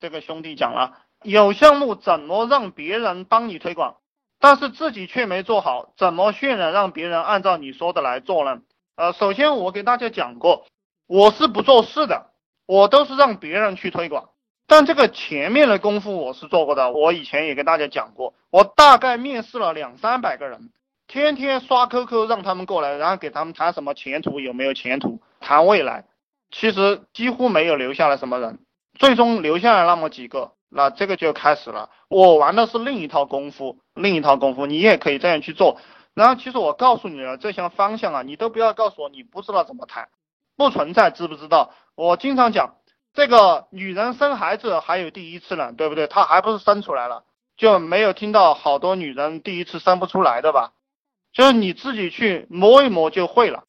[0.00, 3.96] 这个兄弟讲了，有项目怎么让别人帮你推广，
[4.38, 8.62] 但是自己却没做好，怎么渲染让别人按照你说的来做呢？
[8.96, 10.66] 呃，首先我给大家讲过，
[11.06, 12.30] 我是不做事的，
[12.66, 14.30] 我都是让别人去推广。
[14.66, 20.70] 但这个前面的功夫我是做过的，我以前也跟大家讲过，我大概面试了两三百个人，
[21.06, 26.04] 天天刷 QQ 让他们过来，然后给他们谈什么前途有没有前途，谈未来，
[26.50, 28.58] 其实几乎没有留下来什么人，
[28.98, 31.88] 最终留下来那么几个，那这个就开始了。
[32.08, 35.80] 我玩的是另一套功夫，另一套功夫，你也可以这样去做。
[36.14, 40.08] 然后其实我告诉你了，这项方向啊，你都不要告诉我你不知道怎么谈，
[40.56, 41.72] 不存在知不知道。
[41.94, 42.74] 我经常讲，
[43.14, 46.08] 这个女人生孩子还有第一次呢，对不对？
[46.08, 47.22] 她还不是生出来了，
[47.56, 50.72] 就没有听到好多女人第一次生不出来的吧？
[51.32, 53.62] 就是你自己去摸一摸就会了。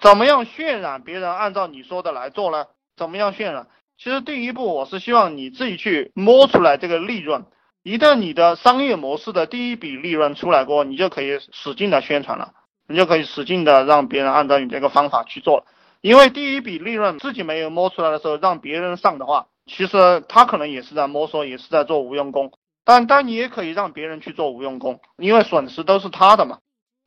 [0.00, 2.66] 怎么样渲染别人按照你说的来做呢？
[2.96, 3.68] 怎么样渲染？
[3.96, 7.46] 其实第一步我是希望你自己去摸出来这个利润。
[7.82, 12.52] 一旦你的商业模式的第一笔利润出来过，你就可以使劲的宣传了，
[12.88, 15.64] 你就可以使劲的让别人按照你这个方法去做了。
[16.00, 22.52] 因为第一笔利润自己没有摸出来的时候，让别人上的话，其实他可能也是在摸索，也是在做无用功。
[22.84, 26.58] 但但你也可以让别人去做无用功，因为损失都是他的嘛。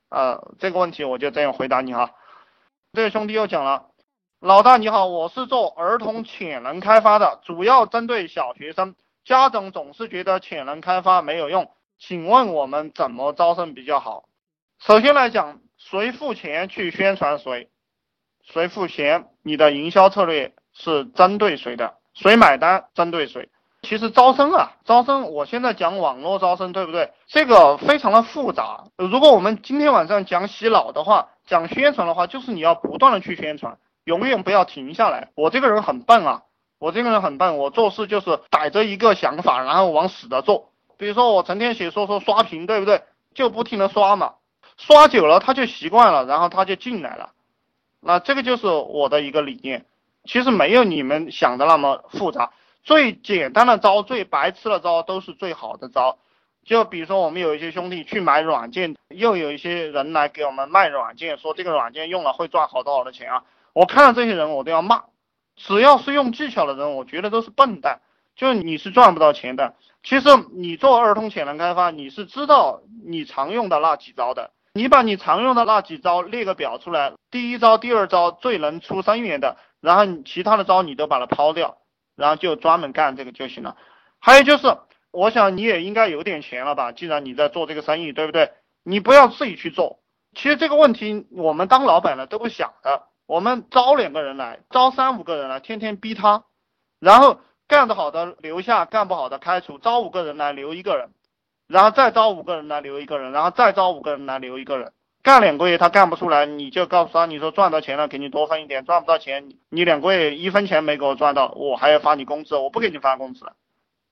[0.10, 2.12] 呃，这个问题我就这样回答你哈。
[2.94, 3.88] 这个兄弟又讲了，
[4.40, 8.94] 老大你好，我是做儿童潜能开发的，主要针对小学生。
[9.26, 14.26] 家长总是觉得潜能开发没有用，请问我们怎么招生比较好？
[14.80, 17.70] 首先来讲，谁付钱去宣传谁，
[18.44, 23.50] 谁付钱，你的营销策略是针对谁的，谁买单针对谁。
[23.82, 27.12] 其实招生啊，招生，我现在讲网络招生，对不对？
[27.26, 28.84] 这个非常的复杂。
[28.98, 35.30] 如果我们今天晚上讲洗脑的话，讲宣传的话，就是你要不断的去宣传，永远不要停下来。
[35.36, 36.42] 我这个人很笨啊。
[36.80, 40.70] 我这个人很笨，我做事就是逮着一个想法，然后往死的做。
[41.00, 43.02] 比如说我成天写说说刷屏，对不对？
[43.34, 44.36] 就不停的刷嘛，
[44.78, 47.32] 刷久了他就习惯了，然后他就进来了。
[48.00, 49.86] 那这个就是我的一个理念，
[50.24, 52.52] 其实没有你们想的那么复杂，
[52.84, 56.20] 最简单的招，最白痴的招都是最好的招。
[56.64, 63.44] 就比如说我们有一些兄弟去买软件，又有一些人来给我们卖软件，说这个软件用了会赚好多好多钱啊。
[63.78, 65.04] 我看到这些人我都要骂。
[65.56, 68.02] 只要是用技巧的人，我觉得都是笨蛋，
[68.36, 69.76] 就你是赚不到钱的。
[70.02, 81.78] 其实你做儿童潜能开发，你是知道你常用的那几招的，你把你常用的那几招列个表出来，第一招、第二招最能出生源的，然后其他的招你都把它抛掉，
[82.16, 83.78] 然后就专门干这个就行了。
[84.18, 84.76] 还有就是，
[85.12, 86.92] 我想你也应该有点钱了吧？
[86.92, 88.54] 既然你在做这个生意，对不对？
[88.82, 90.00] 你不要自己去做。
[90.34, 93.04] 其实这个问题我们当老板的都不想的。
[93.28, 96.46] 我们招两个人来，招三五个人来，天天逼他，
[97.00, 99.78] 然后干得好的留下，干不好的开除。
[99.78, 101.10] 招五个人来留一个人，
[101.68, 104.94] 然后再招五个人来留一个人，然后再招五个人来留一个人。
[105.24, 113.46] 干两个月他干不出来，你就告诉他，你说赚到钱了给你多分一点，赚不到钱你两个月一分钱没给我赚到，我还要发你工资，我不给你发工资，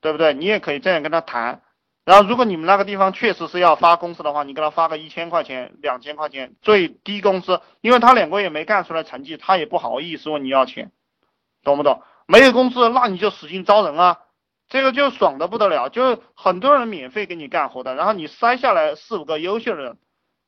[0.02, 0.34] 对不对？
[0.34, 1.62] 你也可以这样跟他谈。
[2.06, 10.92] 然后，如果你们那个地方确实是要发工资的话，你给他发个一千块钱、两千块钱最低工资，因为他两个月没干出来成绩，他也不好意思问你要钱，
[11.64, 12.04] 懂不懂？
[12.28, 14.20] 没有工资，那你就使劲招人啊，
[14.70, 19.98] 这个就爽的不得了，就很多人免费给你干活的，然后你筛下来四五个优秀的人，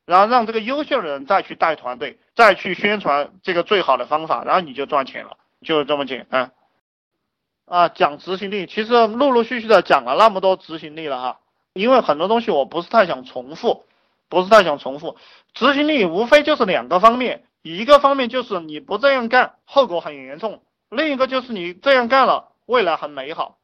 [0.06, 6.52] 然后让这个优秀的人再去带团队，再去宣传这个最好的方法，然后你就赚钱了，就这么简单。
[7.64, 11.40] 啊，讲执行力，其实陆陆续续的讲了那么多执行力了哈。
[11.72, 13.84] 因为很多东西我不是太想重复，
[14.28, 15.16] 不是太想重复。
[15.54, 23.58] 执行力无非就是两个方面，一个方面就是你不这样干，后果很严重；另一个就是你这样干了，未来很美好。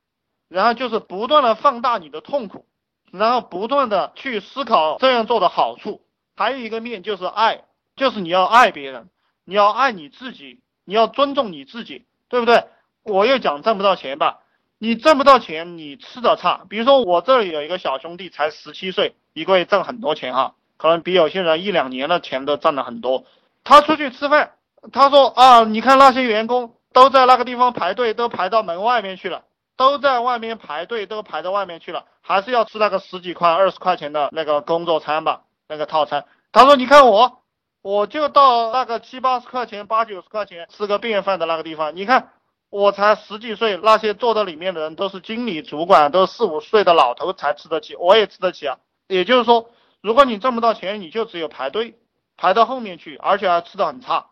[0.49, 2.67] 然后就是不断的放大你的痛苦，
[3.11, 6.03] 然后不断的去思考这样做的好处。
[6.37, 7.65] 还有一个面就是爱，
[7.97, 9.09] 就是你要爱别人，
[9.45, 12.65] 你要爱你自己，你要尊重你自己，对不对？
[13.03, 14.44] 我又讲挣不到钱吧。
[14.85, 16.67] 你挣不到钱，你吃的差。
[16.69, 23.25] 比如说我这里有一个小兄弟，才十七岁，一个月挣很多钱哈，可能比有些人一两年的钱都挣了很多。
[23.65, 24.53] 他出去吃饭，
[24.93, 29.45] 他说啊，你看那些员工都在那个地方排队，都排到门外面去了，
[29.79, 36.27] 都在外面排队，都排到外面去了，还是要吃那个十几块、二十块钱的那个工作餐吧，那个套餐。
[36.53, 37.41] 他说你看我，
[37.81, 42.33] 我就到那个七八十块钱、八九十块钱吃个便饭的那个地方，你看。
[42.75, 48.79] 我才十几岁，那些坐在里面的人都是经理、主管，都四五岁的老头才吃得起，我也吃得起啊。
[49.07, 49.71] 也就是说，
[50.03, 51.95] 如果你挣不到钱，你就只有排队，
[52.37, 54.27] 排到后面去，而且还吃的很差，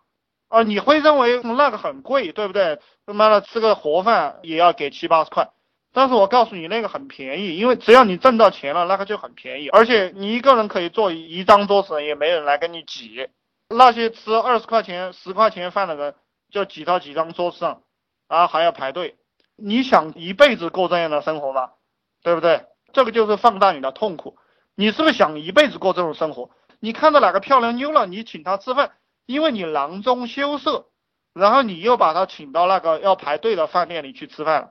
[0.48, 2.80] 啊，你会认为那个很贵，对不对？
[3.06, 5.50] 他妈的吃个盒饭也要给七八十块，
[5.92, 13.28] 但是我告诉你，那个很便宜，因为只要你挣到钱了，那个就很便宜，而且你一个人可以坐一张桌子，也没人来跟你挤。
[13.68, 16.16] 那些吃二十块钱、十块钱饭的人，
[16.50, 17.82] 就挤到几张桌子上，
[18.32, 19.18] 啊，还要排队。
[19.56, 21.72] 你想一辈子过这样的生活吗？
[22.22, 22.64] 对不对？
[22.94, 24.38] 这个就是放大你的痛苦。
[24.74, 26.48] 你是不是想一辈子过这种生活？
[26.80, 28.92] 你看到哪个漂亮妞了，你请她吃饭，
[29.26, 30.86] 因为你囊中羞涩，
[31.34, 34.70] 然后你又把她请到那个要排队的饭店里去吃饭了。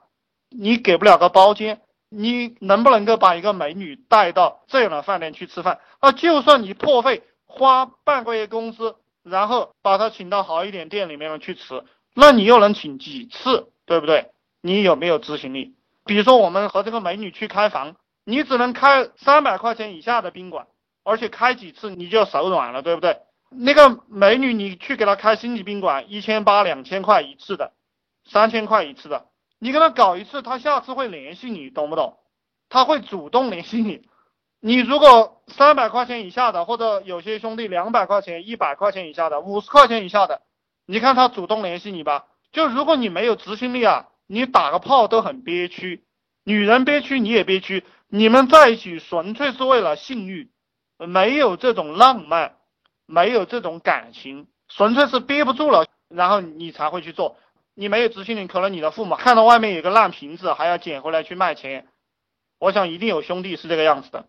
[0.49, 5.79] 你给不了个包间，你能不能够把一个美女带到这样的饭店去吃饭？
[5.99, 13.69] 啊，就算你破费花半个月工资，然后把她请到好一点店里面去吃，那你又能请几次？
[13.85, 14.31] 对不对？
[14.61, 15.75] 你有没有执行力？
[16.05, 20.67] 比如说我们和这个美女去开房，你只能开三百块钱以下的宾馆，
[21.03, 23.19] 而且开几次你就手软了，对不对？
[23.49, 27.73] 那个美女你去给她开星级宾馆，一千八两千块一次的，
[28.25, 29.25] 三千块一次的。
[29.59, 32.17] 你跟她搞一次，她下次会联系你，懂不懂？
[32.69, 34.07] 他会主动联系你。
[34.61, 40.41] 你如果三百块钱以下的，或者有些兄弟两百块钱、一百块钱以下的、五十块钱以下的，
[40.91, 42.25] 你看他主动联系你吧。
[42.51, 46.03] 就如果你没有执行力啊，你打个炮都很憋屈，
[46.43, 47.85] 女人憋屈你也憋屈。
[48.09, 50.51] 你们在一起纯粹是为了性欲，
[50.97, 52.57] 没有这种浪漫，
[53.05, 57.37] 没有这种感情，纯粹是憋不住了，然后你才会去做。
[57.73, 61.87] 你没有执行力，可能你的父母看到外面有个烂瓶子，还要捡回来去卖钱。
[62.59, 64.25] 我想一定有兄弟是这个样子的，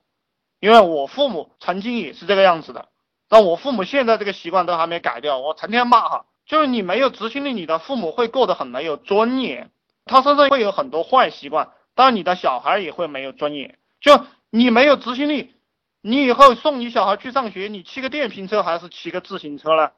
[0.60, 2.88] 因为我父母曾经也是这个样子的。
[3.28, 6.26] 但我父母现在这个习惯都还没改掉，我成天骂哈。
[6.52, 9.70] 就是你没有执行力，你的父母会过得很没有尊严，
[10.04, 13.78] 他身上会有很多坏习惯，但你的小孩也会没有尊严。
[14.02, 15.54] 就你没有执行力，
[16.02, 19.92] 你以后送你小孩去上学，你骑个电瓶车还是骑个自行车呢？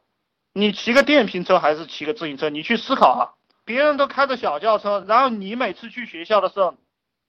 [0.52, 2.50] 你骑个电瓶车还是骑个自行车？
[2.50, 3.34] 你去思考啊。
[3.64, 6.76] 别人都开着小轿车，然后你每次去学校的时候，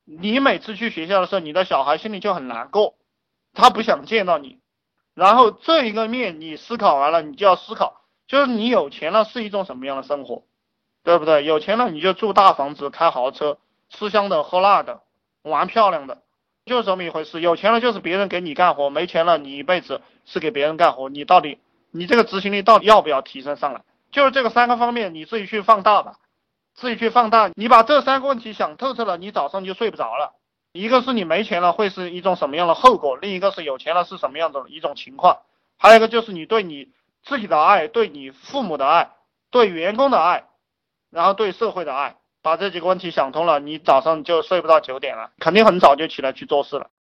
[0.05, 2.93] 你每次去学校的时候，你的小孩心里就很难过，
[3.55, 4.59] 他不想见到你。
[5.15, 10.43] 然后这一个面你思考完了，你就要思考，就是你有钱了是一种什么样的生活，
[11.03, 11.45] 对不对？
[11.45, 13.57] 有钱了你就住大房子，开豪车，
[13.89, 15.01] 吃香的喝辣的，
[15.43, 16.21] 玩漂亮的，
[16.65, 17.41] 就是这么一回事。
[17.41, 21.59] 有钱了就是别人给你干活，没钱了你一辈子是给别人干活，你到底？
[21.91, 23.81] 你这个执行力到底要不要提升上来？
[24.11, 26.17] 就是这个三个方面，你自己去放大吧，
[26.73, 27.51] 自己去放大。
[27.55, 30.33] 你把这三个问题想透彻了，你早上就睡不着了。
[30.71, 35.39] 一个是你没钱了会是一种什么样的后果，另一个是有钱了是什么样的一种情况，
[35.77, 36.89] 还有一个就是你对你
[37.25, 39.09] 自己的爱，对你父母的爱，
[39.51, 40.45] 对员工的爱，
[41.09, 42.15] 然后对社会的爱。
[42.41, 46.91] 把这几个问题想通了，你早上就睡不到九点了，肯定很早就起来去做事了。